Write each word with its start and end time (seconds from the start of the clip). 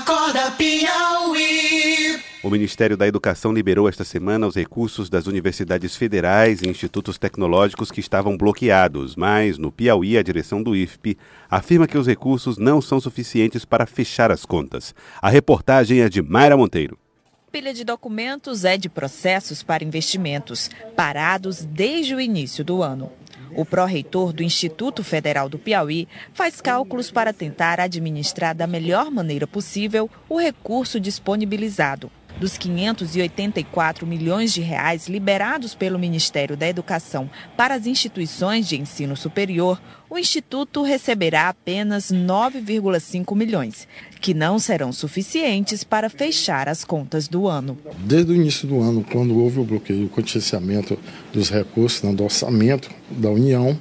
Acorda 0.00 0.50
Piauí. 0.52 2.18
O 2.42 2.48
Ministério 2.48 2.96
da 2.96 3.06
Educação 3.06 3.52
liberou 3.52 3.86
esta 3.86 4.02
semana 4.02 4.46
os 4.46 4.54
recursos 4.54 5.10
das 5.10 5.26
universidades 5.26 5.94
federais 5.94 6.62
e 6.62 6.68
institutos 6.70 7.18
tecnológicos 7.18 7.90
que 7.90 8.00
estavam 8.00 8.34
bloqueados, 8.34 9.14
mas 9.14 9.58
no 9.58 9.70
Piauí 9.70 10.16
a 10.16 10.22
direção 10.22 10.62
do 10.62 10.74
IFP 10.74 11.18
afirma 11.50 11.86
que 11.86 11.98
os 11.98 12.06
recursos 12.06 12.56
não 12.56 12.80
são 12.80 12.98
suficientes 12.98 13.66
para 13.66 13.84
fechar 13.84 14.32
as 14.32 14.46
contas. 14.46 14.94
A 15.20 15.28
reportagem 15.28 16.00
é 16.00 16.08
de 16.08 16.22
Mayra 16.22 16.56
Monteiro. 16.56 16.98
Pilha 17.52 17.74
de 17.74 17.84
documentos 17.84 18.64
é 18.64 18.78
de 18.78 18.88
processos 18.88 19.62
para 19.62 19.84
investimentos, 19.84 20.70
parados 20.96 21.62
desde 21.62 22.14
o 22.14 22.20
início 22.20 22.64
do 22.64 22.82
ano. 22.82 23.12
O 23.56 23.64
pró-reitor 23.64 24.32
do 24.32 24.42
Instituto 24.42 25.02
Federal 25.02 25.48
do 25.48 25.58
Piauí 25.58 26.06
faz 26.32 26.60
cálculos 26.60 27.10
para 27.10 27.32
tentar 27.32 27.80
administrar 27.80 28.54
da 28.54 28.66
melhor 28.66 29.10
maneira 29.10 29.46
possível 29.46 30.08
o 30.28 30.38
recurso 30.38 31.00
disponibilizado. 31.00 32.10
Dos 32.40 32.56
584 32.56 34.06
milhões 34.06 34.54
de 34.54 34.62
reais 34.62 35.08
liberados 35.08 35.74
pelo 35.74 35.98
Ministério 35.98 36.56
da 36.56 36.66
Educação 36.66 37.28
para 37.54 37.74
as 37.74 37.86
instituições 37.86 38.66
de 38.66 38.80
ensino 38.80 39.14
superior, 39.14 39.78
o 40.08 40.16
Instituto 40.16 40.82
receberá 40.82 41.50
apenas 41.50 42.10
9,5 42.10 43.36
milhões, 43.36 43.86
que 44.22 44.32
não 44.32 44.58
serão 44.58 44.90
suficientes 44.90 45.84
para 45.84 46.08
fechar 46.08 46.66
as 46.66 46.82
contas 46.82 47.28
do 47.28 47.46
ano. 47.46 47.76
Desde 47.98 48.32
o 48.32 48.34
início 48.34 48.66
do 48.66 48.80
ano, 48.80 49.04
quando 49.04 49.38
houve 49.38 49.60
o 49.60 49.64
bloqueio, 49.64 50.06
o 50.06 50.08
contingenciamento 50.08 50.98
dos 51.34 51.50
recursos 51.50 52.00
do 52.14 52.24
orçamento 52.24 52.90
da 53.10 53.28
União, 53.28 53.78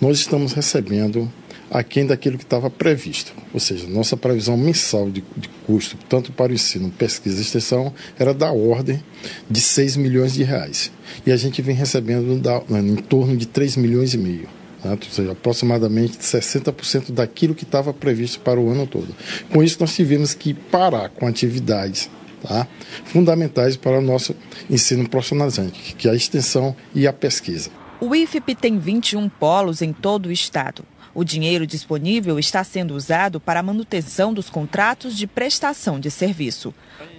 nós 0.00 0.18
estamos 0.18 0.52
recebendo 0.52 1.30
aquém 1.72 2.06
daquilo 2.06 2.36
que 2.36 2.44
estava 2.44 2.68
previsto. 2.68 3.32
Ou 3.52 3.58
seja, 3.58 3.86
nossa 3.86 4.14
previsão 4.16 4.56
mensal 4.56 5.10
de, 5.10 5.24
de, 5.36 5.48
custo, 5.66 5.96
tanto 6.08 6.30
para 6.30 6.52
o 6.52 6.54
ensino, 6.54 6.90
pesquisa 6.90 7.38
e 7.38 7.42
extensão, 7.42 7.92
era 8.18 8.34
da 8.34 8.52
ordem 8.52 9.02
de 9.50 9.60
6 9.60 9.96
milhões 9.96 10.34
de 10.34 10.42
reais. 10.42 10.92
E 11.24 11.32
a 11.32 11.36
gente 11.36 11.62
vem 11.62 11.74
recebendo 11.74 12.38
da, 12.38 12.62
em 12.78 12.96
torno 12.96 13.36
de 13.36 13.46
3 13.46 13.76
milhões 13.78 14.12
e 14.12 14.18
meio. 14.18 14.48
Tá? 14.82 14.90
Ou 14.90 15.10
seja, 15.10 15.32
aproximadamente 15.32 16.18
60% 16.18 17.10
daquilo 17.10 17.54
que 17.54 17.64
estava 17.64 17.94
previsto 17.94 18.40
para 18.40 18.60
o 18.60 18.68
ano 18.68 18.86
todo. 18.86 19.14
Com 19.50 19.62
isso, 19.62 19.78
nós 19.80 19.94
tivemos 19.94 20.34
que 20.34 20.52
parar 20.52 21.08
com 21.08 21.26
atividades 21.26 22.10
tá? 22.42 22.68
fundamentais 23.04 23.76
para 23.78 23.98
o 23.98 24.02
nosso 24.02 24.36
ensino 24.68 25.08
profissionalizante, 25.08 25.94
que 25.96 26.06
é 26.06 26.10
a 26.10 26.14
extensão 26.14 26.76
e 26.94 27.06
a 27.06 27.12
pesquisa. 27.12 27.70
O 27.98 28.14
IFP 28.14 28.56
tem 28.56 28.78
21 28.78 29.28
polos 29.28 29.80
em 29.80 29.92
todo 29.92 30.26
o 30.26 30.32
estado. 30.32 30.84
O 31.14 31.24
dinheiro 31.24 31.66
disponível 31.66 32.38
está 32.38 32.64
sendo 32.64 32.94
usado 32.94 33.38
para 33.38 33.60
a 33.60 33.62
manutenção 33.62 34.32
dos 34.32 34.48
contratos 34.48 35.16
de 35.16 35.26
prestação 35.26 36.00
de 36.00 36.10
serviço. 36.10 36.74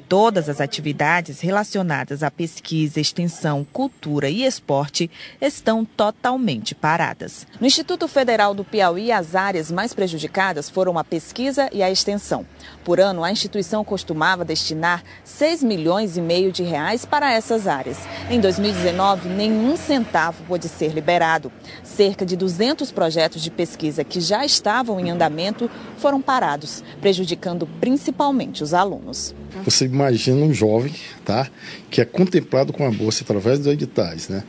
Todas 0.08 0.50
as 0.50 0.62
atividades 0.62 1.40
relacionadas 1.40 2.23
à 2.23 2.30
pesquisa, 2.30 3.00
extensão, 3.00 3.66
cultura 3.72 4.30
e 4.30 4.44
esporte 4.44 5.09
estão 5.42 5.86
totalmente 5.86 6.76
paradas. 6.76 7.48
No 7.59 7.66
Instituto 7.66 8.08
Federal 8.08 8.54
do 8.54 8.64
Piauí, 8.64 9.12
as 9.12 9.34
áreas 9.34 9.72
mais 9.72 9.94
prejudicadas 9.94 10.70
foram 10.70 11.00
a 11.00 11.04
pesquisa 11.04 11.70
e 11.72 11.81
a 11.81 11.90
extensão. 11.90 12.46
Por 12.84 13.00
ano, 13.00 13.24
a 13.24 13.31
instituição 13.31 13.84
costumava 13.84 14.46
destinar 14.46 15.04
6 15.24 15.64
milhões 15.64 16.18
e 16.18 16.22
meio 16.22 16.52
de 16.52 16.64
reais 16.64 17.06
para 17.06 17.31
essas 17.31 17.68
áreas. 17.68 17.98
Em 18.30 18.40
2019, 18.40 19.30
nenhum 19.30 19.76
centavo 19.78 20.44
pôde 20.44 20.68
ser 20.68 20.94
liberado. 20.94 21.52
Cerca 21.81 22.26
de 22.26 22.36
200 22.36 22.92
projetos 22.92 23.42
de 23.42 23.50
pesquisa 23.50 24.04
que 24.04 24.20
já 24.20 24.46
estavam 24.46 25.00
em 25.00 25.09
andamento 25.09 25.70
foram 25.98 26.22
parados, 26.22 26.84
prejudicando 27.00 27.68
principalmente 27.80 28.64
os 28.64 28.74
alunos. 28.74 29.34
Você 29.64 29.86
imagina 29.86 30.38
um 30.38 30.54
jovem, 30.54 30.94
tá, 31.23 31.50
que 31.90 32.02
é 32.02 32.06
contemplado 32.06 32.73
com 32.73 32.86
a 32.86 32.92
bolsa 32.92 33.23
através 33.23 33.59
dos 33.59 33.68
editais, 33.68 34.30
né, 34.30 34.44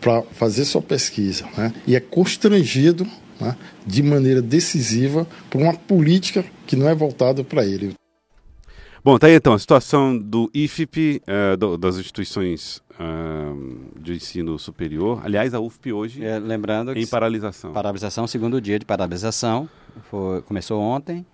para 0.00 0.22
fazer 0.22 0.64
sua 0.64 0.82
pesquisa, 0.82 1.46
né, 1.56 1.72
e 1.86 1.96
é 1.96 2.00
constrangido 2.00 3.06
né, 3.40 3.56
de 3.86 4.02
maneira 4.02 4.42
decisiva 4.42 5.26
por 5.50 5.60
uma 5.60 5.74
política 5.74 6.44
que 6.66 6.76
não 6.76 6.88
é 6.88 6.94
voltada 6.94 7.42
para 7.42 7.64
ele. 7.64 7.94
Bom, 9.06 9.18
tá 9.18 9.28
aí 9.28 9.34
então 9.34 9.52
a 9.52 9.58
situação 9.58 10.18
do 10.18 10.50
IFP, 10.52 11.22
uh, 11.22 11.56
do, 11.56 11.78
das 11.78 11.96
instituições 11.96 12.82
uh, 12.98 14.00
de 14.00 14.14
ensino 14.14 14.58
superior. 14.58 15.20
Aliás, 15.22 15.54
a 15.54 15.60
UFP 15.60 15.92
hoje 15.92 16.24
é, 16.24 16.40
lembrando 16.40 16.92
em 16.92 17.06
paralisação. 17.06 17.72
Paralisação, 17.72 18.26
segundo 18.26 18.60
dia 18.60 18.80
de 18.80 18.84
paralisação, 18.84 19.68
foi, 20.10 20.42
começou 20.42 20.80
ontem 20.80 21.24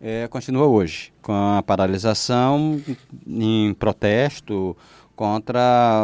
é, 0.00 0.28
continua 0.28 0.66
hoje, 0.66 1.12
com 1.22 1.32
a 1.32 1.62
paralisação 1.62 2.80
em 3.26 3.72
protesto 3.74 4.76
contra 5.16 6.02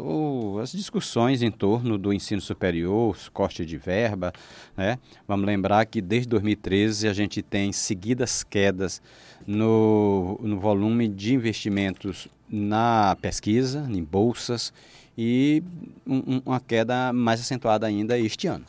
o, 0.00 0.54
o, 0.54 0.58
as 0.60 0.70
discussões 0.70 1.42
em 1.42 1.50
torno 1.50 1.98
do 1.98 2.12
ensino 2.12 2.40
superior, 2.40 3.18
corte 3.32 3.66
de 3.66 3.76
verba. 3.76 4.32
Né? 4.76 4.98
Vamos 5.26 5.44
lembrar 5.44 5.84
que 5.86 6.00
desde 6.00 6.28
2013 6.28 7.08
a 7.08 7.12
gente 7.12 7.42
tem 7.42 7.72
seguidas 7.72 8.44
quedas 8.44 9.02
no, 9.44 10.38
no 10.40 10.60
volume 10.60 11.08
de 11.08 11.34
investimentos 11.34 12.28
na 12.48 13.16
pesquisa, 13.20 13.86
em 13.90 14.04
bolsas, 14.04 14.72
e 15.18 15.62
um, 16.06 16.40
uma 16.46 16.60
queda 16.60 17.12
mais 17.12 17.40
acentuada 17.40 17.86
ainda 17.86 18.16
este 18.16 18.46
ano. 18.46 18.64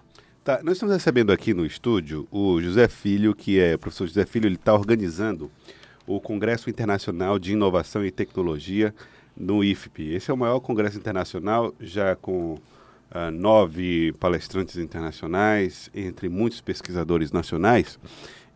Tá, 0.48 0.62
nós 0.64 0.78
estamos 0.78 0.96
recebendo 0.96 1.34
aqui 1.34 1.54
no 1.54 1.66
estúdio 1.66 2.26
o 2.32 2.62
José 2.62 2.88
Filho, 2.88 3.36
que 3.36 3.60
é 3.60 3.76
o 3.76 3.78
professor 3.78 4.08
José 4.08 4.26
Filho, 4.26 4.48
ele 4.48 4.56
está 4.56 4.74
organizando 4.74 5.52
o 6.08 6.22
Congresso 6.22 6.70
Internacional 6.70 7.38
de 7.38 7.52
Inovação 7.52 8.06
e 8.06 8.10
Tecnologia 8.10 8.96
no 9.36 9.62
IFP. 9.62 10.04
Esse 10.14 10.32
é 10.32 10.34
o 10.34 10.38
maior 10.38 10.62
congresso 10.62 10.98
internacional, 10.98 11.74
já 11.82 12.16
com 12.16 12.54
uh, 12.54 13.30
nove 13.30 14.14
palestrantes 14.22 14.78
internacionais, 14.78 15.92
entre 15.94 16.30
muitos 16.30 16.62
pesquisadores 16.62 17.34
nacionais. 17.34 18.00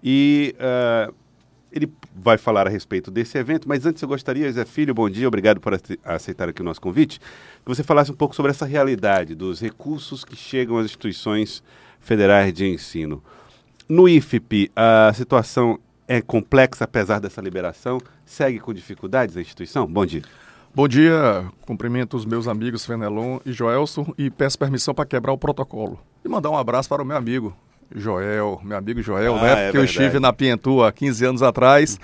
E 0.02 0.56
uh, 0.56 1.13
ele 1.71 1.91
vai 2.13 2.37
falar 2.37 2.67
a 2.67 2.69
respeito 2.69 3.09
desse 3.09 3.37
evento, 3.37 3.67
mas 3.67 3.85
antes 3.85 4.01
eu 4.01 4.07
gostaria, 4.07 4.47
José 4.47 4.65
Filho, 4.65 4.93
bom 4.93 5.09
dia, 5.09 5.27
obrigado 5.27 5.59
por 5.59 5.73
aceitar 6.03 6.49
aqui 6.49 6.61
o 6.61 6.65
nosso 6.65 6.81
convite, 6.81 7.19
que 7.19 7.67
você 7.67 7.83
falasse 7.83 8.11
um 8.11 8.15
pouco 8.15 8.35
sobre 8.35 8.51
essa 8.51 8.65
realidade 8.65 9.33
dos 9.33 9.61
recursos 9.61 10.25
que 10.25 10.35
chegam 10.35 10.77
às 10.77 10.85
instituições 10.85 11.63
federais 11.99 12.53
de 12.53 12.67
ensino. 12.67 13.23
No 13.87 14.07
IFP, 14.07 14.71
a 14.75 15.11
situação 15.13 15.79
é 16.07 16.21
complexa 16.21 16.83
apesar 16.83 17.19
dessa 17.19 17.41
liberação? 17.41 17.99
Segue 18.25 18.59
com 18.59 18.73
dificuldades 18.73 19.37
a 19.37 19.41
instituição? 19.41 19.87
Bom 19.87 20.05
dia. 20.05 20.21
Bom 20.73 20.87
dia, 20.87 21.45
cumprimento 21.61 22.15
os 22.15 22.25
meus 22.25 22.47
amigos 22.47 22.85
Fenelon 22.85 23.39
e 23.45 23.51
Joelson 23.51 24.13
e 24.17 24.29
peço 24.29 24.57
permissão 24.57 24.93
para 24.93 25.05
quebrar 25.05 25.33
o 25.33 25.37
protocolo. 25.37 25.99
E 26.23 26.29
mandar 26.29 26.49
um 26.49 26.57
abraço 26.57 26.87
para 26.87 27.01
o 27.01 27.05
meu 27.05 27.17
amigo 27.17 27.55
Joel, 27.96 28.59
meu 28.63 28.78
amigo 28.78 29.02
Joel, 29.02 29.35
ah, 29.35 29.41
né? 29.41 29.52
É 29.52 29.66
porque 29.66 29.78
eu 29.78 29.84
estive 29.84 30.19
na 30.19 30.31
Pientu 30.31 30.84
há 30.84 30.91
15 30.91 31.25
anos 31.25 31.44
atrás. 31.44 32.00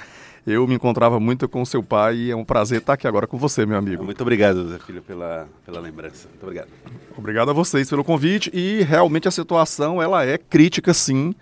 Eu 0.46 0.66
me 0.66 0.76
encontrava 0.76 1.20
muito 1.20 1.50
com 1.50 1.66
seu 1.66 1.84
pai 1.84 2.16
e 2.16 2.32
é 2.32 2.36
um 2.36 2.46
prazer 2.46 2.80
estar 2.80 2.94
aqui 2.94 3.06
agora 3.06 3.28
com 3.28 3.38
você, 3.38 3.66
meu 3.66 3.78
amigo. 3.78 4.06
Muito 4.06 4.22
obrigado, 4.22 4.70
Zé 4.70 4.80
Filho, 4.80 5.02
pela, 5.02 5.46
pela 5.66 5.82
lembrança. 5.82 6.30
Muito 6.30 6.44
obrigado. 6.44 6.70
Obrigado 7.18 7.50
a 7.50 7.54
vocês 7.54 7.90
pelo 7.90 8.02
convite 8.02 8.50
e 8.54 8.82
realmente 8.84 9.28
a 9.28 9.32
situação 9.32 10.02
ela 10.02 10.26
é 10.26 10.38
crítica, 10.38 10.94
sim. 10.94 11.36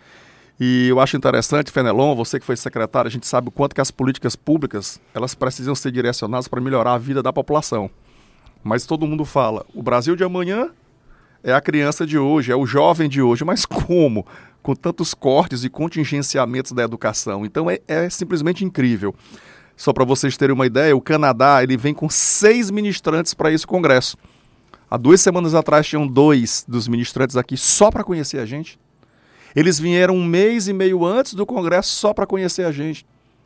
E 0.60 0.88
eu 0.88 1.00
acho 1.00 1.16
interessante, 1.16 1.72
Fenelon, 1.72 2.16
você 2.16 2.40
que 2.40 2.46
foi 2.46 2.56
secretário, 2.56 3.08
a 3.08 3.12
gente 3.12 3.28
sabe 3.28 3.50
o 3.50 3.52
quanto 3.52 3.76
que 3.76 3.82
as 3.82 3.92
políticas 3.92 4.36
públicas 4.36 5.00
elas 5.14 5.36
precisam 5.36 5.76
ser 5.76 5.92
direcionadas 5.92 6.48
para 6.48 6.60
melhorar 6.60 6.94
a 6.94 6.98
vida 6.98 7.22
da 7.22 7.32
população. 7.32 7.92
Mas 8.64 8.88
todo 8.88 9.06
mundo 9.06 9.24
fala, 9.24 9.64
o 9.76 9.84
Brasil 9.84 10.16
de 10.16 10.24
amanhã 10.24 10.72
é 11.46 11.54
a 11.54 11.62
criança 11.62 12.06
de 12.06 12.18
hoje, 12.18 12.52
é 12.52 12.56
o 12.56 12.66
jovem 12.66 13.08
de 13.08 13.22
hoje, 13.22 13.46
mas 13.46 13.66
como? 13.66 14.26
com 14.66 14.74
tantos 14.74 15.14
cortes 15.14 15.64
e 15.64 15.70
contingenciamentos 15.70 16.72
da 16.72 16.82
educação. 16.82 17.46
Então 17.46 17.70
é, 17.70 17.80
é 17.88 18.10
simplesmente 18.10 18.66
incrível. 18.66 19.14
Só 19.78 19.94
para 19.94 20.03
vocês 20.03 20.36
terem 20.36 20.56
uma 20.56 20.66
ideia, 20.66 20.97
o 20.97 21.02
Canadá 21.02 21.62
ele 21.62 21.78
vem 21.78 21.94
com 21.94 22.09
seis 22.09 22.72
ministrantes 22.72 23.36
para 23.36 23.52
esse 23.52 23.68
congresso. 23.68 24.18
Há 24.90 24.97
duas 24.97 25.22
semanas 25.22 25.53
atrás 25.53 25.86
tinham 25.86 26.08
dois 26.08 26.66
dos 26.68 26.88
ministrantes 26.88 27.38
aqui 27.38 27.56
só 27.56 27.91
para 27.91 28.03
conhecer 28.03 28.40
a 28.40 28.46
gente. 28.46 28.80
Eles 29.56 29.80
vieram 29.80 30.16
um 30.16 30.26
mês 30.26 30.68
e 30.68 30.74
meio 30.74 31.06
antes 31.06 31.36
do 31.36 31.46
congresso 31.46 31.90
só 31.90 32.12
para 32.12 32.26
conhecer 32.26 32.66
a 32.66 32.72
gente, 32.72 33.06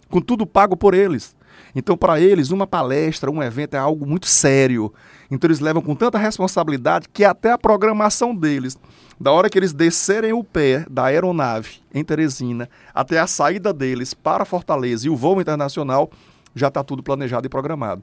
com 0.09 0.21
tudo 0.21 0.47
pago 0.47 0.77
por 0.77 0.93
eles. 0.93 1.35
Então, 1.75 1.95
para 1.95 2.19
eles, 2.19 2.51
uma 2.51 2.65
palestra, 2.65 3.29
um 3.29 3.43
evento 3.43 3.75
é 3.75 3.77
algo 3.77 4.05
muito 4.05 4.25
sério. 4.25 4.93
Então, 5.29 5.47
eles 5.47 5.59
levam 5.59 5.81
com 5.81 5.95
tanta 5.95 6.17
responsabilidade 6.17 7.07
que 7.11 7.23
até 7.23 7.51
a 7.51 7.57
programação 7.57 8.35
deles, 8.35 8.77
da 9.19 9.31
hora 9.31 9.49
que 9.49 9.57
eles 9.57 9.73
descerem 9.73 10.33
o 10.33 10.43
pé 10.43 10.85
da 10.89 11.05
aeronave 11.05 11.81
em 11.93 12.03
Teresina 12.03 12.69
até 12.93 13.19
a 13.19 13.27
saída 13.27 13.73
deles 13.73 14.13
para 14.13 14.45
Fortaleza 14.45 15.07
e 15.07 15.09
o 15.09 15.15
voo 15.15 15.39
internacional, 15.39 16.09
já 16.55 16.69
está 16.69 16.83
tudo 16.83 17.03
planejado 17.03 17.45
e 17.45 17.49
programado. 17.49 18.01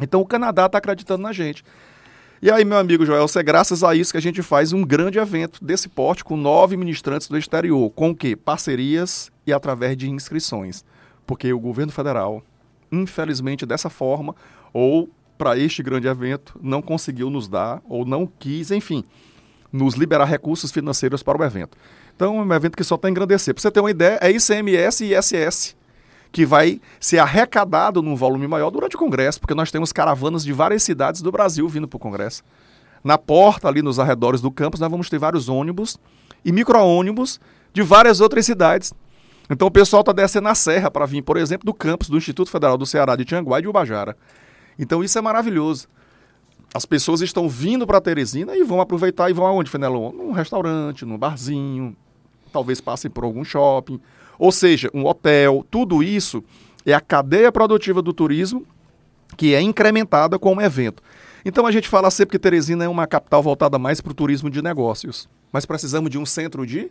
Então, 0.00 0.20
o 0.20 0.26
Canadá 0.26 0.66
está 0.66 0.78
acreditando 0.78 1.22
na 1.22 1.32
gente. 1.32 1.64
E 2.42 2.50
aí, 2.50 2.64
meu 2.64 2.76
amigo 2.76 3.06
Joel, 3.06 3.26
é 3.34 3.42
graças 3.42 3.82
a 3.82 3.94
isso 3.94 4.12
que 4.12 4.18
a 4.18 4.22
gente 4.22 4.42
faz 4.42 4.72
um 4.72 4.84
grande 4.84 5.18
evento 5.18 5.64
desse 5.64 5.88
porte 5.88 6.22
com 6.22 6.36
nove 6.36 6.76
ministrantes 6.76 7.26
do 7.26 7.38
exterior. 7.38 7.90
Com 7.90 8.10
o 8.10 8.14
quê? 8.14 8.36
Parcerias 8.36 9.32
e 9.46 9.52
através 9.52 9.96
de 9.96 10.10
inscrições. 10.10 10.84
porque 11.26 11.52
o 11.52 11.58
governo 11.58 11.92
federal, 11.92 12.42
infelizmente 13.02 13.66
dessa 13.66 13.90
forma, 13.90 14.34
ou 14.72 15.08
para 15.36 15.58
este 15.58 15.82
grande 15.82 16.06
evento, 16.06 16.58
não 16.62 16.80
conseguiu 16.80 17.28
nos 17.28 17.48
dar, 17.48 17.82
ou 17.88 18.04
não 18.04 18.26
quis, 18.26 18.70
enfim, 18.70 19.04
nos 19.72 19.94
liberar 19.94 20.24
recursos 20.24 20.70
financeiros 20.70 21.22
para 21.22 21.40
o 21.40 21.44
evento. 21.44 21.76
Então, 22.14 22.38
é 22.38 22.42
um 22.42 22.54
evento 22.54 22.76
que 22.76 22.84
só 22.84 22.96
tem 22.96 23.08
a 23.08 23.10
engrandecer. 23.10 23.52
Para 23.52 23.62
você 23.62 23.70
ter 23.70 23.80
uma 23.80 23.90
ideia, 23.90 24.18
é 24.20 24.30
ICMS 24.30 25.04
e 25.04 25.16
ISS 25.16 25.76
que 26.34 26.44
vai 26.44 26.80
ser 26.98 27.20
arrecadado 27.20 28.02
num 28.02 28.16
volume 28.16 28.48
maior 28.48 28.68
durante 28.68 28.96
o 28.96 28.98
Congresso, 28.98 29.38
porque 29.38 29.54
nós 29.54 29.70
temos 29.70 29.92
caravanas 29.92 30.42
de 30.42 30.52
várias 30.52 30.82
cidades 30.82 31.22
do 31.22 31.30
Brasil 31.30 31.68
vindo 31.68 31.86
para 31.86 31.96
o 31.96 32.00
Congresso. 32.00 32.42
Na 33.04 33.16
porta, 33.16 33.68
ali 33.68 33.82
nos 33.82 34.00
arredores 34.00 34.40
do 34.40 34.50
campus, 34.50 34.80
nós 34.80 34.90
vamos 34.90 35.08
ter 35.08 35.16
vários 35.16 35.48
ônibus 35.48 35.96
e 36.44 36.50
micro-ônibus 36.50 37.38
de 37.72 37.82
várias 37.82 38.20
outras 38.20 38.44
cidades. 38.44 38.92
Então 39.48 39.68
o 39.68 39.70
pessoal 39.70 40.00
está 40.00 40.12
descendo 40.12 40.48
a 40.48 40.54
serra 40.54 40.90
para 40.90 41.06
vir, 41.06 41.22
por 41.22 41.36
exemplo, 41.36 41.66
do 41.66 41.74
campus 41.74 42.08
do 42.08 42.16
Instituto 42.16 42.50
Federal 42.50 42.78
do 42.78 42.86
Ceará 42.86 43.14
de 43.14 43.24
Tianguá 43.24 43.58
e 43.58 43.62
de 43.62 43.68
Ubajara. 43.68 44.16
Então 44.78 45.04
isso 45.04 45.18
é 45.18 45.20
maravilhoso. 45.20 45.86
As 46.72 46.84
pessoas 46.84 47.20
estão 47.20 47.48
vindo 47.48 47.86
para 47.86 48.00
Teresina 48.00 48.56
e 48.56 48.64
vão 48.64 48.80
aproveitar 48.80 49.30
e 49.30 49.32
vão 49.32 49.46
aonde, 49.46 49.70
Fenelon? 49.70 50.12
Num 50.12 50.32
restaurante, 50.32 51.04
num 51.04 51.16
barzinho, 51.16 51.96
talvez 52.52 52.80
passem 52.80 53.10
por 53.10 53.24
algum 53.24 53.44
shopping, 53.44 54.00
ou 54.38 54.50
seja, 54.50 54.90
um 54.92 55.06
hotel, 55.06 55.64
tudo 55.70 56.02
isso 56.02 56.42
é 56.84 56.92
a 56.92 57.00
cadeia 57.00 57.52
produtiva 57.52 58.02
do 58.02 58.12
turismo 58.12 58.66
que 59.36 59.54
é 59.54 59.60
incrementada 59.60 60.38
com 60.38 60.54
o 60.54 60.60
evento. 60.60 61.02
Então 61.44 61.66
a 61.66 61.72
gente 61.72 61.88
fala 61.88 62.10
sempre 62.10 62.32
que 62.32 62.38
Teresina 62.38 62.84
é 62.84 62.88
uma 62.88 63.06
capital 63.06 63.42
voltada 63.42 63.78
mais 63.78 64.00
para 64.00 64.12
o 64.12 64.14
turismo 64.14 64.48
de 64.48 64.62
negócios, 64.62 65.28
mas 65.52 65.66
precisamos 65.66 66.10
de 66.10 66.18
um 66.18 66.24
centro 66.24 66.66
de 66.66 66.90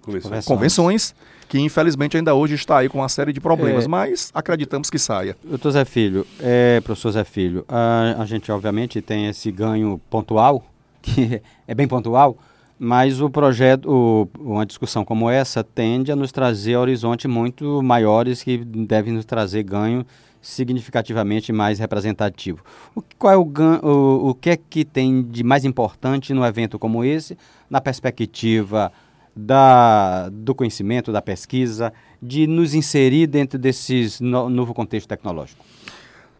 convenções. 0.00 0.44
convenções, 0.44 1.14
que 1.48 1.58
infelizmente 1.58 2.16
ainda 2.16 2.34
hoje 2.34 2.54
está 2.54 2.78
aí 2.78 2.88
com 2.88 2.98
uma 2.98 3.08
série 3.08 3.32
de 3.32 3.40
problemas, 3.40 3.84
é, 3.84 3.88
mas 3.88 4.30
acreditamos 4.34 4.90
que 4.90 4.98
saia. 4.98 5.36
Doutor 5.44 5.72
Zé 5.72 5.84
Filho, 5.84 6.26
é, 6.40 6.80
professor 6.80 7.12
Zé 7.12 7.24
Filho, 7.24 7.64
a, 7.68 8.16
a 8.18 8.24
gente 8.24 8.50
obviamente 8.50 9.00
tem 9.00 9.26
esse 9.28 9.50
ganho 9.50 10.00
pontual, 10.10 10.64
que 11.02 11.42
é 11.66 11.74
bem 11.74 11.86
pontual, 11.86 12.36
mas 12.78 13.20
o 13.20 13.30
projeto, 13.30 13.88
o, 13.88 14.28
uma 14.38 14.66
discussão 14.66 15.04
como 15.04 15.30
essa 15.30 15.62
tende 15.62 16.10
a 16.10 16.16
nos 16.16 16.32
trazer 16.32 16.76
horizontes 16.76 17.30
muito 17.30 17.82
maiores 17.82 18.42
que 18.42 18.58
devem 18.58 19.12
nos 19.12 19.24
trazer 19.24 19.62
ganho 19.62 20.04
significativamente 20.44 21.52
mais 21.52 21.78
representativo. 21.78 22.62
O, 22.94 23.02
qual 23.18 23.32
é 23.32 23.36
o, 23.36 23.50
o, 23.82 24.30
o 24.30 24.34
que 24.34 24.50
é 24.50 24.56
que 24.56 24.84
tem 24.84 25.22
de 25.22 25.42
mais 25.42 25.64
importante 25.64 26.34
num 26.34 26.44
evento 26.44 26.78
como 26.78 27.02
esse, 27.02 27.36
na 27.70 27.80
perspectiva 27.80 28.92
da, 29.36 30.28
do 30.30 30.54
conhecimento, 30.54 31.12
da 31.12 31.22
pesquisa, 31.22 31.92
de 32.22 32.46
nos 32.46 32.74
inserir 32.74 33.26
dentro 33.26 33.58
desse 33.58 34.08
no, 34.20 34.48
novo 34.48 34.72
contexto 34.74 35.08
tecnológico? 35.08 35.64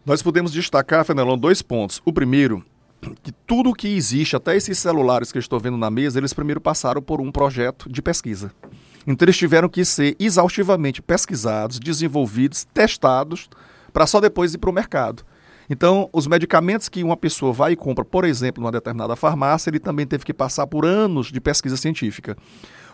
Nós 0.05 0.21
podemos 0.21 0.51
destacar, 0.51 1.03
Fenelon, 1.03 1.37
dois 1.37 1.61
pontos. 1.61 2.01
O 2.05 2.13
primeiro 2.13 2.63
que 3.21 3.31
tudo 3.31 3.73
que 3.73 3.87
existe, 3.87 4.35
até 4.35 4.55
esses 4.55 4.79
celulares 4.79 5.31
que 5.31 5.37
eu 5.37 5.41
estou 5.41 5.59
vendo 5.59 5.77
na 5.77 5.89
mesa, 5.91 6.19
eles 6.19 6.33
primeiro 6.33 6.61
passaram 6.61 7.01
por 7.01 7.21
um 7.21 7.31
projeto 7.31 7.89
de 7.89 8.01
pesquisa. 8.01 8.51
Então 9.05 9.25
eles 9.25 9.37
tiveram 9.37 9.69
que 9.69 9.85
ser 9.85 10.15
exaustivamente 10.19 11.01
pesquisados, 11.01 11.79
desenvolvidos, 11.79 12.65
testados, 12.73 13.49
para 13.93 14.07
só 14.07 14.19
depois 14.19 14.53
ir 14.53 14.57
para 14.57 14.69
o 14.69 14.73
mercado. 14.73 15.23
Então, 15.69 16.09
os 16.13 16.27
medicamentos 16.27 16.87
que 16.87 17.03
uma 17.03 17.17
pessoa 17.17 17.51
vai 17.51 17.71
e 17.71 17.75
compra, 17.75 18.05
por 18.05 18.23
exemplo, 18.23 18.61
numa 18.61 18.71
determinada 18.71 19.15
farmácia, 19.15 19.69
ele 19.69 19.79
também 19.79 20.05
teve 20.05 20.23
que 20.23 20.33
passar 20.33 20.67
por 20.67 20.85
anos 20.85 21.31
de 21.31 21.41
pesquisa 21.41 21.75
científica. 21.75 22.37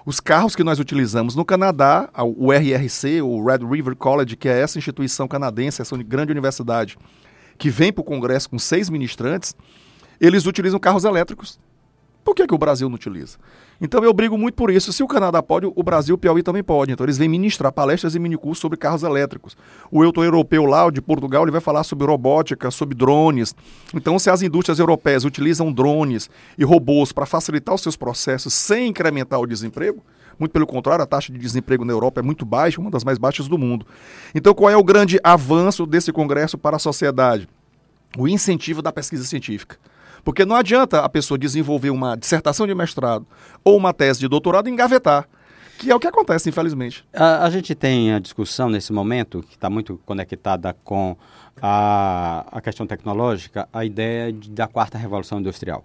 Os 0.05 0.19
carros 0.19 0.55
que 0.55 0.63
nós 0.63 0.79
utilizamos 0.79 1.35
no 1.35 1.45
Canadá, 1.45 2.09
o 2.37 2.51
RRC, 2.51 3.21
o 3.21 3.45
Red 3.45 3.59
River 3.59 3.95
College, 3.95 4.35
que 4.35 4.49
é 4.49 4.59
essa 4.59 4.79
instituição 4.79 5.27
canadense, 5.27 5.81
essa 5.81 5.95
grande 5.97 6.31
universidade, 6.31 6.97
que 7.57 7.69
vem 7.69 7.93
para 7.93 8.01
o 8.01 8.05
Congresso 8.05 8.49
com 8.49 8.57
seis 8.57 8.89
ministrantes, 8.89 9.55
eles 10.19 10.47
utilizam 10.47 10.79
carros 10.79 11.03
elétricos. 11.03 11.59
Por 12.23 12.35
que, 12.35 12.45
que 12.45 12.53
o 12.53 12.57
Brasil 12.57 12.87
não 12.87 12.95
utiliza? 12.95 13.37
Então 13.79 14.03
eu 14.03 14.13
brigo 14.13 14.37
muito 14.37 14.53
por 14.53 14.69
isso. 14.69 14.93
Se 14.93 15.01
o 15.01 15.07
Canadá 15.07 15.41
pode, 15.41 15.65
o 15.65 15.83
Brasil 15.83 16.13
e 16.13 16.15
o 16.15 16.17
Piauí 16.17 16.43
também 16.43 16.63
pode. 16.63 16.91
Então 16.91 17.03
eles 17.03 17.17
vêm 17.17 17.27
ministrar 17.27 17.71
palestras 17.71 18.13
e 18.13 18.19
minicursos 18.19 18.59
sobre 18.59 18.77
carros 18.77 19.01
elétricos. 19.01 19.57
O 19.89 20.03
Euto 20.03 20.23
Europeu 20.23 20.65
lá, 20.65 20.89
de 20.91 21.01
Portugal, 21.01 21.43
ele 21.43 21.51
vai 21.51 21.61
falar 21.61 21.83
sobre 21.83 22.05
robótica, 22.05 22.69
sobre 22.69 22.95
drones. 22.95 23.55
Então 23.93 24.19
se 24.19 24.29
as 24.29 24.43
indústrias 24.43 24.77
europeias 24.77 25.25
utilizam 25.25 25.73
drones 25.73 26.29
e 26.57 26.63
robôs 26.63 27.11
para 27.11 27.25
facilitar 27.25 27.73
os 27.73 27.81
seus 27.81 27.95
processos 27.95 28.53
sem 28.53 28.89
incrementar 28.89 29.39
o 29.39 29.47
desemprego, 29.47 30.03
muito 30.37 30.51
pelo 30.51 30.67
contrário, 30.67 31.03
a 31.03 31.07
taxa 31.07 31.33
de 31.33 31.39
desemprego 31.39 31.83
na 31.83 31.93
Europa 31.93 32.19
é 32.19 32.23
muito 32.23 32.45
baixa, 32.45 32.79
uma 32.79 32.91
das 32.91 33.03
mais 33.03 33.17
baixas 33.17 33.47
do 33.47 33.57
mundo. 33.57 33.85
Então 34.33 34.53
qual 34.53 34.69
é 34.69 34.77
o 34.77 34.83
grande 34.83 35.19
avanço 35.23 35.87
desse 35.87 36.11
congresso 36.11 36.55
para 36.57 36.75
a 36.75 36.79
sociedade? 36.79 37.49
O 38.15 38.27
incentivo 38.27 38.81
da 38.81 38.91
pesquisa 38.91 39.23
científica. 39.23 39.77
Porque 40.23 40.45
não 40.45 40.55
adianta 40.55 41.01
a 41.01 41.09
pessoa 41.09 41.37
desenvolver 41.37 41.89
uma 41.89 42.15
dissertação 42.15 42.67
de 42.67 42.75
mestrado 42.75 43.25
ou 43.63 43.77
uma 43.77 43.93
tese 43.93 44.19
de 44.19 44.27
doutorado 44.27 44.67
e 44.67 44.71
engavetar. 44.71 45.27
Que 45.77 45.89
é 45.89 45.95
o 45.95 45.99
que 45.99 46.07
acontece, 46.07 46.47
infelizmente. 46.47 47.03
A, 47.11 47.43
a 47.43 47.49
gente 47.49 47.73
tem 47.73 48.13
a 48.13 48.19
discussão 48.19 48.69
nesse 48.69 48.93
momento, 48.93 49.41
que 49.41 49.55
está 49.55 49.67
muito 49.67 49.99
conectada 50.05 50.75
com 50.83 51.17
a, 51.59 52.45
a 52.51 52.61
questão 52.61 52.85
tecnológica, 52.85 53.67
a 53.73 53.83
ideia 53.83 54.31
de, 54.31 54.51
da 54.51 54.67
quarta 54.67 54.97
revolução 54.97 55.39
industrial. 55.39 55.83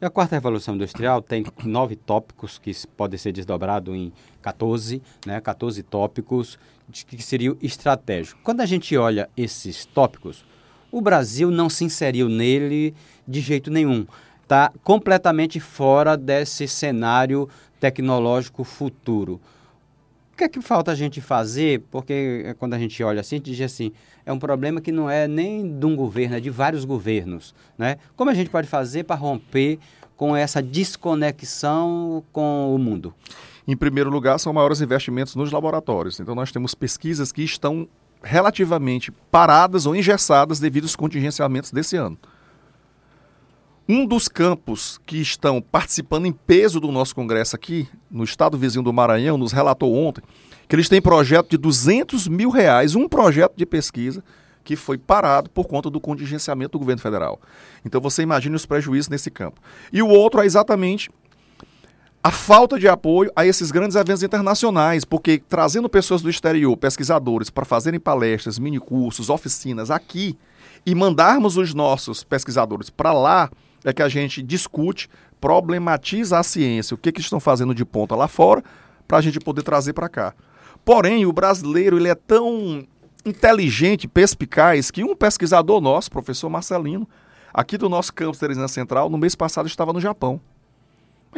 E 0.00 0.04
a 0.04 0.10
quarta 0.10 0.34
revolução 0.34 0.74
industrial 0.74 1.22
tem 1.22 1.44
nove 1.64 1.96
tópicos 1.96 2.58
que 2.58 2.72
podem 2.96 3.16
ser 3.16 3.32
desdobrados 3.32 3.94
em 3.94 4.12
14, 4.42 5.00
né, 5.24 5.40
14 5.40 5.82
tópicos 5.84 6.58
de, 6.88 7.06
que 7.06 7.22
seriam 7.22 7.56
estratégicos. 7.62 8.40
Quando 8.42 8.60
a 8.60 8.66
gente 8.66 8.96
olha 8.96 9.30
esses 9.36 9.86
tópicos, 9.86 10.44
o 10.90 11.00
Brasil 11.00 11.50
não 11.50 11.68
se 11.68 11.84
inseriu 11.84 12.28
nele 12.28 12.94
de 13.26 13.40
jeito 13.40 13.70
nenhum. 13.70 14.06
Está 14.42 14.72
completamente 14.84 15.58
fora 15.58 16.16
desse 16.16 16.68
cenário 16.68 17.48
tecnológico 17.80 18.62
futuro. 18.64 19.40
O 20.32 20.36
que 20.36 20.44
é 20.44 20.48
que 20.48 20.60
falta 20.60 20.92
a 20.92 20.94
gente 20.94 21.20
fazer? 21.20 21.82
Porque 21.90 22.44
eh, 22.44 22.54
quando 22.54 22.74
a 22.74 22.78
gente 22.78 23.02
olha 23.02 23.20
assim, 23.20 23.36
a 23.36 23.38
gente 23.38 23.50
diz 23.50 23.60
assim, 23.62 23.90
é 24.24 24.32
um 24.32 24.38
problema 24.38 24.80
que 24.80 24.92
não 24.92 25.08
é 25.08 25.26
nem 25.26 25.78
de 25.78 25.86
um 25.86 25.96
governo, 25.96 26.36
é 26.36 26.40
de 26.40 26.50
vários 26.50 26.84
governos. 26.84 27.54
Né? 27.78 27.96
Como 28.14 28.30
a 28.30 28.34
gente 28.34 28.50
pode 28.50 28.68
fazer 28.68 29.04
para 29.04 29.16
romper 29.16 29.78
com 30.16 30.36
essa 30.36 30.62
desconexão 30.62 32.22
com 32.32 32.74
o 32.74 32.78
mundo? 32.78 33.14
Em 33.66 33.76
primeiro 33.76 34.10
lugar, 34.10 34.38
são 34.38 34.52
maiores 34.52 34.80
investimentos 34.80 35.34
nos 35.34 35.50
laboratórios. 35.50 36.20
Então, 36.20 36.34
nós 36.34 36.52
temos 36.52 36.74
pesquisas 36.74 37.32
que 37.32 37.42
estão 37.42 37.88
relativamente 38.22 39.12
paradas 39.30 39.86
ou 39.86 39.94
engessadas 39.94 40.58
devido 40.58 40.84
aos 40.84 40.96
contingenciamentos 40.96 41.70
desse 41.70 41.96
ano. 41.96 42.18
Um 43.88 44.04
dos 44.04 44.26
campos 44.26 44.98
que 45.06 45.18
estão 45.18 45.62
participando 45.62 46.26
em 46.26 46.32
peso 46.32 46.80
do 46.80 46.90
nosso 46.90 47.14
congresso 47.14 47.54
aqui, 47.54 47.88
no 48.10 48.24
estado 48.24 48.58
vizinho 48.58 48.82
do 48.82 48.92
Maranhão, 48.92 49.38
nos 49.38 49.52
relatou 49.52 49.94
ontem 49.94 50.22
que 50.68 50.74
eles 50.74 50.88
têm 50.88 51.00
projeto 51.00 51.50
de 51.50 51.56
200 51.56 52.26
mil 52.26 52.50
reais, 52.50 52.96
um 52.96 53.08
projeto 53.08 53.54
de 53.54 53.64
pesquisa 53.64 54.24
que 54.64 54.74
foi 54.74 54.98
parado 54.98 55.48
por 55.48 55.68
conta 55.68 55.88
do 55.88 56.00
contingenciamento 56.00 56.72
do 56.72 56.80
governo 56.80 57.00
federal. 57.00 57.40
Então 57.84 58.00
você 58.00 58.22
imagine 58.22 58.56
os 58.56 58.66
prejuízos 58.66 59.08
nesse 59.08 59.30
campo. 59.30 59.60
E 59.92 60.02
o 60.02 60.08
outro 60.08 60.40
é 60.40 60.44
exatamente 60.44 61.08
a 62.26 62.30
falta 62.32 62.76
de 62.76 62.88
apoio 62.88 63.30
a 63.36 63.46
esses 63.46 63.70
grandes 63.70 63.94
eventos 63.94 64.20
internacionais, 64.20 65.04
porque 65.04 65.40
trazendo 65.48 65.88
pessoas 65.88 66.22
do 66.22 66.28
exterior, 66.28 66.76
pesquisadores, 66.76 67.50
para 67.50 67.64
fazerem 67.64 68.00
palestras, 68.00 68.58
minicursos, 68.58 69.30
oficinas 69.30 69.92
aqui 69.92 70.36
e 70.84 70.92
mandarmos 70.92 71.56
os 71.56 71.72
nossos 71.72 72.24
pesquisadores 72.24 72.90
para 72.90 73.12
lá, 73.12 73.48
é 73.84 73.92
que 73.92 74.02
a 74.02 74.08
gente 74.08 74.42
discute, 74.42 75.08
problematiza 75.40 76.36
a 76.36 76.42
ciência, 76.42 76.96
o 76.96 76.98
que, 76.98 77.12
que 77.12 77.20
estão 77.20 77.38
fazendo 77.38 77.72
de 77.72 77.84
ponta 77.84 78.16
lá 78.16 78.26
fora, 78.26 78.60
para 79.06 79.18
a 79.18 79.20
gente 79.20 79.38
poder 79.38 79.62
trazer 79.62 79.92
para 79.92 80.08
cá. 80.08 80.34
Porém, 80.84 81.26
o 81.26 81.32
brasileiro 81.32 81.96
ele 81.96 82.08
é 82.08 82.14
tão 82.16 82.84
inteligente, 83.24 84.08
perspicaz, 84.08 84.90
que 84.90 85.04
um 85.04 85.14
pesquisador 85.14 85.80
nosso, 85.80 86.10
professor 86.10 86.50
Marcelino, 86.50 87.08
aqui 87.54 87.78
do 87.78 87.88
nosso 87.88 88.12
campus 88.12 88.40
Teresina 88.40 88.66
Central, 88.66 89.08
no 89.08 89.16
mês 89.16 89.36
passado 89.36 89.68
estava 89.68 89.92
no 89.92 90.00
Japão. 90.00 90.40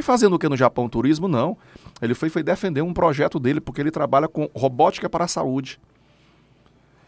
Fazendo 0.02 0.34
o 0.34 0.38
que 0.38 0.48
no 0.48 0.56
Japão? 0.56 0.88
Turismo? 0.88 1.28
Não. 1.28 1.56
Ele 2.00 2.14
foi, 2.14 2.28
foi 2.28 2.42
defender 2.42 2.82
um 2.82 2.92
projeto 2.92 3.38
dele, 3.38 3.60
porque 3.60 3.80
ele 3.80 3.90
trabalha 3.90 4.28
com 4.28 4.48
robótica 4.54 5.08
para 5.08 5.24
a 5.24 5.28
saúde. 5.28 5.80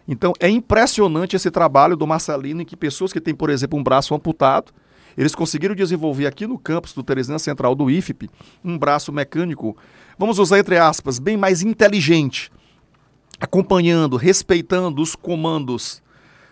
Então, 0.07 0.33
é 0.41 0.49
impressionante 0.49 1.37
esse 1.37 1.51
trabalho 1.51 1.97
do 1.97 2.07
Marcelino, 2.07 2.63
em 2.63 2.65
que 2.65 2.77
pessoas 2.77 3.13
que 3.13 3.21
têm, 3.21 3.35
por 3.35 3.49
exemplo, 3.51 3.79
um 3.79 3.83
braço 3.83 4.15
amputado, 4.15 4.73
eles 5.17 5.35
conseguiram 5.35 5.75
desenvolver 5.75 6.27
aqui 6.27 6.47
no 6.47 6.59
campus 6.59 6.93
do 6.93 7.03
Teresina 7.03 7.39
Central 7.39 7.75
do 7.75 7.91
IFP 7.91 8.29
um 8.65 8.79
braço 8.79 9.13
mecânico, 9.13 9.77
vamos 10.19 10.39
usar 10.39 10.59
entre 10.59 10.79
aspas, 10.79 11.19
bem 11.19 11.37
mais 11.37 11.63
inteligente, 11.63 12.51
acompanhando, 13.41 14.17
respeitando 14.17 15.03
os 15.03 15.15
comandos 15.15 16.03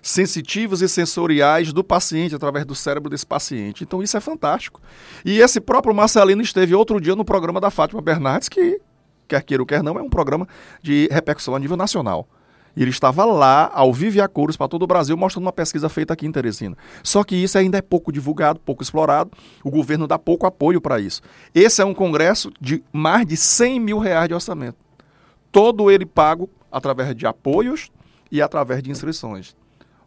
sensitivos 0.03 0.83
e 0.83 0.89
sensoriais 0.89 1.73
do 1.73 1.83
paciente 1.83 2.35
através 2.35 2.65
do 2.65 2.75
cérebro 2.75 3.11
desse 3.11 3.27
paciente. 3.27 3.85
Então 3.85 4.03
isso 4.03 4.17
é 4.17 4.21
fantástico. 4.21 4.81
E 5.25 5.41
esse 5.41 5.61
próprio 5.61 5.95
Marcelino 5.95 6.43
esteve 6.43 6.75
outro 6.75 7.01
dia 7.01 7.17
no 7.17 7.25
programa 7.25 7.61
da 7.61 7.71
Fátima 7.71 8.01
Bernardes, 8.01 8.49
que 8.49 8.81
quer 9.27 9.43
queira 9.43 9.63
ou 9.63 9.67
quer 9.67 9.83
não, 9.83 9.99
é 9.99 10.03
um 10.03 10.09
programa 10.09 10.49
de 10.83 11.09
repercussão 11.11 11.55
a 11.55 11.59
nível 11.59 11.77
nacional. 11.77 12.27
Ele 12.77 12.91
estava 12.91 13.25
lá, 13.25 13.71
ao 13.75 13.93
vivo 13.93 14.19
e 14.19 14.21
a 14.21 14.29
cores, 14.29 14.57
para 14.57 14.69
todo 14.69 14.85
o 14.85 14.87
Brasil, 14.87 15.17
mostrando 15.17 15.47
uma 15.47 15.53
pesquisa 15.53 15.89
feita 15.89 16.13
aqui 16.13 16.27
em 16.27 16.31
Teresina. 16.31 16.77
Só 17.03 17.25
que 17.25 17.35
isso 17.35 17.59
ainda 17.59 17.79
é 17.79 17.83
pouco 17.83 18.13
divulgado, 18.13 18.61
pouco 18.61 18.85
explorado. 18.85 19.33
O 19.65 19.71
governo 19.71 20.07
dá 20.07 20.17
pouco 20.17 20.47
apoio 20.47 20.81
para 20.81 21.01
isso. 21.01 21.21
Esse 21.53 21.83
é 21.83 21.85
um 21.85 21.93
congresso 21.93 22.53
de 22.61 22.85
mais 22.93 23.27
de 23.27 23.37
100 23.37 23.81
mil 23.81 23.99
reais 23.99 24.29
de 24.29 24.35
orçamento. 24.35 24.79
Todo 25.51 25.91
ele 25.91 26.07
pago 26.07 26.49
através 26.71 27.17
de 27.17 27.27
apoios 27.27 27.91
e 28.31 28.41
através 28.41 28.81
de 28.81 28.91
inscrições. 28.93 29.57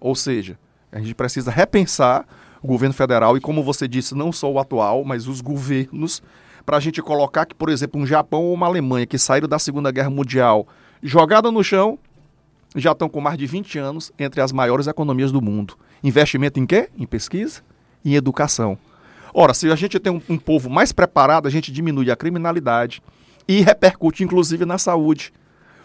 Ou 0.02 0.16
seja, 0.16 0.58
a 0.92 1.00
gente 1.00 1.14
precisa 1.14 1.52
repensar 1.52 2.26
o 2.62 2.68
governo 2.68 2.94
federal 2.94 3.38
e, 3.38 3.40
como 3.40 3.64
você 3.64 3.88
disse, 3.88 4.16
não 4.16 4.32
só 4.32 4.52
o 4.52 4.60
atual, 4.60 5.06
mas 5.06 5.28
os 5.28 5.40
governos, 5.40 6.22
para 6.66 6.78
a 6.78 6.80
gente 6.80 7.02
colocar 7.02 7.46
que, 7.46 7.56
por 7.56 7.70
exemplo, 7.70 8.02
um 8.02 8.06
Japão 8.06 8.42
ou 8.44 8.54
uma 8.54 8.66
Alemanha 8.66 9.06
que 9.06 9.18
saíram 9.18 9.48
da 9.48 9.60
Segunda 9.60 9.92
Guerra 9.92 10.10
Mundial 10.10 10.68
jogada 11.02 11.52
no 11.52 11.64
chão, 11.64 11.98
já 12.76 12.92
estão 12.92 13.08
com 13.08 13.22
mais 13.22 13.38
de 13.38 13.46
20 13.46 13.78
anos 13.78 14.12
entre 14.18 14.42
as 14.42 14.52
maiores 14.52 14.88
economias 14.88 15.32
do 15.32 15.42
mundo. 15.42 15.76
Investimento 16.04 16.60
em 16.60 16.66
quê? 16.66 16.90
Em 16.98 17.06
pesquisa 17.06 17.62
e 18.04 18.14
em 18.14 18.16
educação. 18.16 18.78
Ora, 19.34 19.54
se 19.54 19.72
a 19.72 19.76
gente 19.76 20.00
tem 20.00 20.12
um, 20.12 20.22
um 20.30 20.38
povo 20.38 20.70
mais 20.70 20.92
preparado, 20.92 21.48
a 21.48 21.52
gente 21.52 21.72
diminui 21.72 22.12
a 22.12 22.16
criminalidade 22.16 23.02
e 23.48 23.62
repercute 23.62 24.24
inclusive 24.24 24.66
na 24.66 24.78
saúde. 24.78 25.34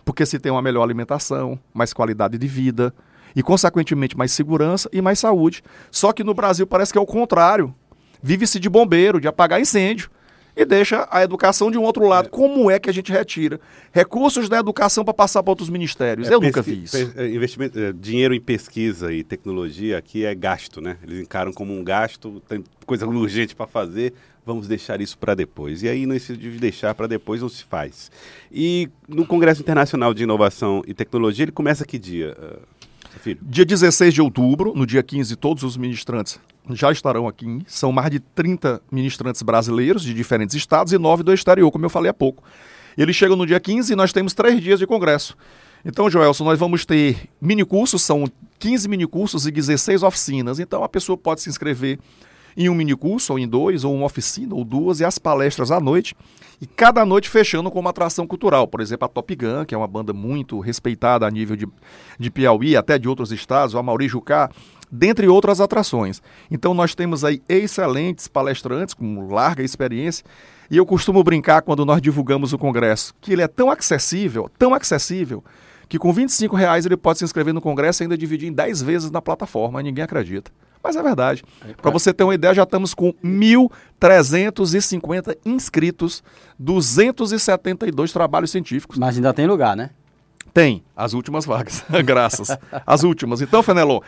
Porque 0.05 0.25
se 0.25 0.39
tem 0.39 0.53
uma 0.53 0.63
melhor 0.63 0.83
alimentação, 0.83 1.59
mais 1.75 1.93
qualidade 1.93 2.39
de 2.39 2.47
vida 2.47 2.95
e, 3.37 3.43
consequentemente, 3.43 4.17
mais 4.17 4.33
segurança 4.33 4.89
e 4.91 5.03
mais 5.03 5.19
saúde. 5.19 5.63
Só 5.91 6.11
que 6.11 6.25
no 6.25 6.33
Brasil 6.33 6.67
parece 6.67 6.91
que 6.91 6.99
é 6.99 7.01
o 7.01 7.07
contrário. 7.07 7.75
Vive-se 8.23 8.59
de 8.59 8.71
bombeiro, 8.71 9.21
de 9.21 9.29
apagar 9.29 9.61
incêndio 9.61 10.11
e 10.57 10.65
deixa 10.65 11.07
a 11.11 11.23
educação 11.23 11.71
de 11.71 11.77
um 11.77 11.83
outro 11.83 12.09
lado. 12.09 12.27
É. 12.27 12.31
Como 12.31 12.71
é 12.71 12.79
que 12.79 12.89
a 12.89 12.93
gente 12.93 13.13
retira 13.13 13.61
recursos 13.93 14.49
da 14.49 14.59
educação 14.59 15.05
para 15.05 15.13
passar 15.13 15.43
para 15.43 15.51
outros 15.51 15.69
ministérios? 15.69 16.31
É, 16.31 16.35
Eu 16.35 16.41
nunca 16.41 16.63
vi 16.63 16.85
isso. 16.85 16.97
É, 17.15 17.29
investimento, 17.29 17.79
é, 17.79 17.93
dinheiro 17.93 18.35
em 18.35 18.41
pesquisa 18.41 19.13
e 19.13 19.23
tecnologia 19.23 19.99
aqui 19.99 20.25
é 20.25 20.35
gasto, 20.35 20.81
né? 20.81 20.97
Eles 21.03 21.21
encaram 21.21 21.53
como 21.53 21.79
um 21.79 21.85
gasto, 21.85 22.43
tem 22.49 22.65
coisa 22.87 23.07
urgente 23.07 23.55
para 23.55 23.67
fazer, 23.67 24.15
vamos 24.47 24.67
deixar 24.67 24.99
isso 25.03 25.19
para 25.19 25.35
depois. 25.35 25.83
E 25.83 25.91
aí, 25.91 26.07
nesse 26.07 26.35
de 26.35 26.53
deixar 26.53 26.95
para 26.95 27.07
depois, 27.07 27.43
não 27.43 27.51
se 27.51 27.65
faz. 27.65 28.11
E 28.51 28.89
no 29.07 29.27
Congresso 29.27 29.61
Internacional 29.61 30.15
de 30.15 30.23
Inovação 30.23 30.83
e 30.87 30.95
Tecnologia, 30.95 31.45
ele 31.45 31.53
começa 31.53 31.85
que 31.85 31.99
dia? 31.99 32.35
Filho. 33.19 33.41
Dia 33.43 33.65
16 33.65 34.15
de 34.15 34.23
outubro, 34.23 34.73
no 34.75 34.87
dia 34.87 35.03
15, 35.03 35.37
todos 35.37 35.63
os 35.63 35.77
ministrantes 35.77 36.39
já 36.71 36.91
estarão 36.91 37.29
aqui. 37.29 37.61
São 37.67 37.93
mais 37.93 38.11
de 38.11 38.21
30 38.21 38.81
ministrantes 38.91 39.43
brasileiros 39.43 40.03
de 40.03 40.13
diferentes 40.13 40.55
estados 40.55 40.93
e 40.93 40.99
nove 40.99 41.23
do 41.23 41.33
exterior, 41.33 41.71
como 41.71 41.85
eu 41.85 41.91
falei 41.91 42.11
há 42.11 42.15
pouco. 42.15 42.43
Eles 42.97 43.15
chegam 43.15 43.37
no 43.37 43.47
dia 43.47 43.61
15 43.61 43.93
e 43.93 43.97
nós 43.97 44.13
temos 44.13 44.33
três 44.33 44.61
dias 44.61 44.79
de 44.79 44.87
congresso. 44.87 45.37
Então, 45.85 46.11
Joelson, 46.11 46.45
nós 46.45 46.59
vamos 46.59 46.85
ter 46.85 47.29
minicursos, 47.41 48.03
são 48.03 48.25
15 48.59 48.89
minicursos 48.89 49.47
e 49.47 49.51
16 49.51 50.03
oficinas. 50.03 50.59
Então, 50.59 50.83
a 50.83 50.89
pessoa 50.89 51.17
pode 51.17 51.43
se 51.43 51.49
inscrever 51.49 51.99
em 52.57 52.69
um 52.69 52.75
minicurso, 52.75 53.33
ou 53.33 53.39
em 53.39 53.47
dois, 53.47 53.85
ou 53.85 53.95
uma 53.95 54.07
oficina, 54.07 54.55
ou 54.55 54.65
duas, 54.65 55.01
e 55.01 55.05
as 55.05 55.19
palestras 55.19 55.71
à 55.71 55.79
noite. 55.79 56.17
E 56.61 56.67
cada 56.67 57.05
noite 57.05 57.29
fechando 57.29 57.71
com 57.71 57.79
uma 57.79 57.91
atração 57.91 58.27
cultural. 58.27 58.67
Por 58.67 58.81
exemplo, 58.81 59.05
a 59.05 59.09
Top 59.09 59.35
Gun, 59.35 59.65
que 59.67 59.75
é 59.75 59.79
uma 59.79 59.87
banda 59.87 60.13
muito 60.13 60.59
respeitada 60.59 61.27
a 61.27 61.31
nível 61.31 61.55
de, 61.55 61.69
de 62.19 62.31
Piauí, 62.31 62.77
até 62.77 62.99
de 62.99 63.09
outros 63.09 63.31
estados, 63.31 63.75
o 63.75 63.79
Amaury 63.79 64.09
Jucá, 64.09 64.51
dentre 64.91 65.29
outras 65.29 65.61
atrações. 65.61 66.23
Então 66.51 66.73
nós 66.73 66.95
temos 66.95 67.25
aí 67.25 67.43
excelentes 67.49 68.27
palestrantes 68.29 68.95
com 68.95 69.29
larga 69.29 69.63
experiência. 69.63 70.25
E 70.71 70.77
eu 70.77 70.87
costumo 70.87 71.23
brincar 71.23 71.63
quando 71.63 71.85
nós 71.85 72.01
divulgamos 72.01 72.53
o 72.53 72.59
congresso, 72.59 73.15
que 73.21 73.33
ele 73.33 73.43
é 73.43 73.49
tão 73.49 73.71
acessível, 73.71 74.51
tão 74.59 74.75
acessível, 74.75 75.45
que 75.89 75.99
com 75.99 76.13
25 76.13 76.57
reais 76.57 76.87
ele 76.87 76.97
pode 76.97 77.19
se 77.19 77.25
inscrever 77.25 77.55
no 77.55 77.61
congresso 77.61 78.03
e 78.03 78.05
ainda 78.05 78.19
dividir 78.19 78.49
em 78.49 78.53
10 78.53 78.83
vezes 78.83 79.11
na 79.11 79.23
plataforma, 79.23 79.83
ninguém 79.83 80.03
acredita. 80.03 80.51
Mas 80.87 80.95
é 80.95 81.03
verdade. 81.03 81.43
Para 81.83 81.91
você 81.91 82.15
ter 82.15 82.23
uma 82.23 82.33
ideia, 82.33 82.55
já 82.55 82.63
estamos 82.63 82.95
com 82.95 83.13
1.350 83.15 85.37
inscritos, 85.45 86.23
272 86.61 88.13
trabalhos 88.13 88.53
científicos. 88.53 88.97
Mas 88.97 89.17
ainda 89.17 89.35
tem 89.35 89.49
lugar, 89.49 89.77
né? 89.77 89.91
Tem, 90.55 90.85
as 90.97 91.13
últimas 91.13 91.45
vagas, 91.45 91.85
graças. 92.07 92.57
As 92.87 93.03
últimas. 93.03 93.41
Então, 93.41 93.65
Fenelon, 93.65 93.99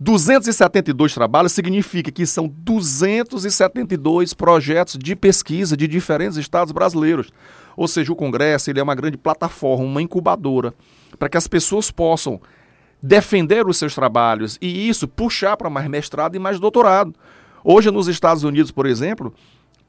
272 0.00 1.12
trabalhos 1.12 1.52
significa 1.52 2.10
que 2.10 2.24
são 2.24 2.48
272 2.48 4.32
projetos 4.32 4.96
de 4.98 5.14
pesquisa 5.14 5.76
de 5.76 5.86
diferentes 5.86 6.38
estados 6.38 6.72
brasileiros. 6.72 7.30
Ou 7.76 7.86
seja, 7.86 8.10
o 8.10 8.16
Congresso 8.16 8.70
ele 8.70 8.80
é 8.80 8.82
uma 8.82 8.94
grande 8.94 9.18
plataforma, 9.18 9.84
uma 9.84 10.00
incubadora, 10.00 10.72
para 11.18 11.28
que 11.28 11.36
as 11.36 11.46
pessoas 11.46 11.90
possam 11.90 12.40
defender 13.06 13.66
os 13.66 13.76
seus 13.76 13.94
trabalhos 13.94 14.56
e 14.62 14.88
isso 14.88 15.06
puxar 15.06 15.58
para 15.58 15.68
mais 15.68 15.86
mestrado 15.88 16.36
e 16.36 16.38
mais 16.38 16.58
doutorado. 16.58 17.14
Hoje, 17.62 17.90
nos 17.90 18.08
Estados 18.08 18.44
Unidos, 18.44 18.70
por 18.70 18.86
exemplo, 18.86 19.34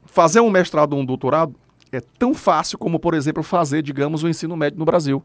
fazer 0.04 0.40
um 0.40 0.50
mestrado 0.50 0.92
ou 0.92 1.00
um 1.00 1.04
doutorado 1.04 1.54
é 1.90 1.98
tão 2.18 2.34
fácil 2.34 2.76
como, 2.76 2.98
por 2.98 3.14
exemplo, 3.14 3.42
fazer, 3.42 3.80
digamos, 3.80 4.22
o 4.22 4.28
ensino 4.28 4.54
médio 4.54 4.78
no 4.78 4.84
Brasil. 4.84 5.22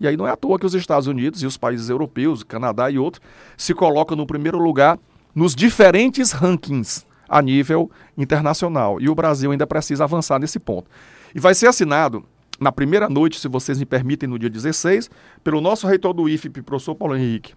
E 0.00 0.08
aí 0.08 0.16
não 0.16 0.26
é 0.26 0.32
à 0.32 0.36
toa 0.36 0.58
que 0.58 0.66
os 0.66 0.74
Estados 0.74 1.06
Unidos 1.06 1.40
e 1.40 1.46
os 1.46 1.56
países 1.56 1.88
europeus, 1.88 2.42
Canadá 2.42 2.90
e 2.90 2.98
outros, 2.98 3.22
se 3.56 3.72
colocam 3.74 4.16
no 4.16 4.26
primeiro 4.26 4.58
lugar 4.58 4.98
nos 5.32 5.54
diferentes 5.54 6.32
rankings 6.32 7.06
a 7.28 7.40
nível 7.40 7.88
internacional. 8.18 9.00
E 9.00 9.08
o 9.08 9.14
Brasil 9.14 9.52
ainda 9.52 9.68
precisa 9.68 10.02
avançar 10.02 10.40
nesse 10.40 10.58
ponto. 10.58 10.90
E 11.32 11.38
vai 11.38 11.54
ser 11.54 11.68
assinado 11.68 12.24
na 12.60 12.70
primeira 12.70 13.08
noite, 13.08 13.38
se 13.40 13.48
vocês 13.48 13.78
me 13.78 13.84
permitem, 13.84 14.28
no 14.28 14.38
dia 14.38 14.50
16, 14.50 15.10
pelo 15.42 15.60
nosso 15.60 15.86
reitor 15.86 16.12
do 16.12 16.28
IFP, 16.28 16.62
professor 16.62 16.94
Paulo 16.94 17.16
Henrique, 17.16 17.54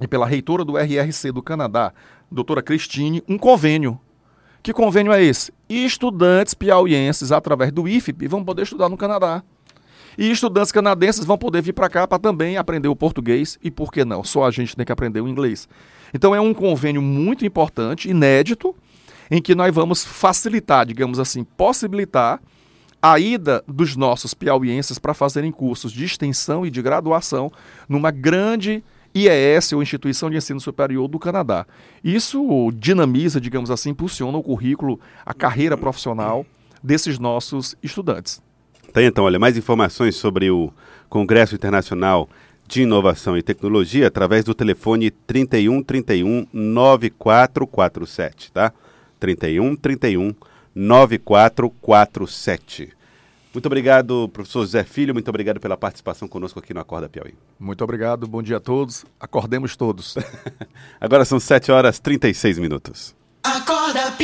e 0.00 0.06
pela 0.06 0.26
reitora 0.26 0.64
do 0.64 0.76
RRC 0.76 1.32
do 1.32 1.42
Canadá, 1.42 1.92
doutora 2.30 2.62
Cristine, 2.62 3.22
um 3.28 3.36
convênio. 3.36 4.00
Que 4.62 4.72
convênio 4.72 5.12
é 5.12 5.22
esse? 5.22 5.52
Estudantes 5.68 6.54
piauienses, 6.54 7.32
através 7.32 7.72
do 7.72 7.88
IFP, 7.88 8.28
vão 8.28 8.44
poder 8.44 8.62
estudar 8.62 8.88
no 8.88 8.96
Canadá. 8.96 9.42
E 10.18 10.30
estudantes 10.30 10.72
canadenses 10.72 11.24
vão 11.24 11.38
poder 11.38 11.62
vir 11.62 11.72
para 11.72 11.88
cá 11.88 12.06
para 12.06 12.18
também 12.18 12.56
aprender 12.56 12.88
o 12.88 12.96
português 12.96 13.58
e, 13.62 13.70
por 13.70 13.92
que 13.92 14.04
não, 14.04 14.22
só 14.22 14.44
a 14.44 14.50
gente 14.50 14.76
tem 14.76 14.84
que 14.84 14.92
aprender 14.92 15.20
o 15.20 15.28
inglês. 15.28 15.68
Então 16.12 16.34
é 16.34 16.40
um 16.40 16.52
convênio 16.52 17.00
muito 17.00 17.46
importante, 17.46 18.10
inédito, 18.10 18.74
em 19.30 19.40
que 19.40 19.54
nós 19.54 19.72
vamos 19.74 20.04
facilitar, 20.04 20.84
digamos 20.84 21.18
assim, 21.18 21.44
possibilitar 21.44 22.40
a 23.02 23.18
ida 23.18 23.64
dos 23.66 23.96
nossos 23.96 24.34
piauienses 24.34 24.98
para 24.98 25.14
fazerem 25.14 25.50
cursos 25.50 25.92
de 25.92 26.04
extensão 26.04 26.66
e 26.66 26.70
de 26.70 26.82
graduação 26.82 27.50
numa 27.88 28.10
grande 28.10 28.82
IES, 29.14 29.72
ou 29.72 29.82
Instituição 29.82 30.30
de 30.30 30.36
Ensino 30.36 30.60
Superior 30.60 31.08
do 31.08 31.18
Canadá. 31.18 31.66
Isso 32.04 32.70
dinamiza, 32.74 33.40
digamos 33.40 33.70
assim, 33.70 33.90
impulsiona 33.90 34.38
o 34.38 34.42
currículo, 34.42 35.00
a 35.24 35.34
carreira 35.34 35.76
profissional 35.76 36.46
desses 36.82 37.18
nossos 37.18 37.74
estudantes. 37.82 38.42
Tem 38.92 39.06
então, 39.06 39.24
olha, 39.24 39.38
mais 39.38 39.56
informações 39.56 40.16
sobre 40.16 40.50
o 40.50 40.72
Congresso 41.08 41.54
Internacional 41.54 42.28
de 42.66 42.82
Inovação 42.82 43.36
e 43.36 43.42
Tecnologia 43.42 44.06
através 44.06 44.44
do 44.44 44.54
telefone 44.54 45.10
31 45.10 45.82
31 45.82 46.46
9447, 46.52 48.52
tá? 48.52 48.72
31 49.18 49.76
31 49.76 50.18
9447. 50.18 50.49
Muito 53.52 53.66
obrigado, 53.66 54.30
professor 54.32 54.64
Zé 54.64 54.82
Filho, 54.82 55.12
muito 55.12 55.28
obrigado 55.28 55.60
pela 55.60 55.76
participação 55.76 56.26
conosco 56.26 56.58
aqui 56.58 56.72
no 56.72 56.80
Acorda 56.80 57.08
Piauí. 57.08 57.34
Muito 57.58 57.84
obrigado, 57.84 58.26
bom 58.26 58.42
dia 58.42 58.56
a 58.56 58.60
todos. 58.60 59.04
Acordemos 59.18 59.76
todos. 59.76 60.16
Agora 60.98 61.24
são 61.26 61.38
7 61.38 61.70
horas 61.70 61.98
e 61.98 62.02
36 62.02 62.58
minutos. 62.58 63.14
Acorda 63.42 64.12
Piauí. 64.12 64.16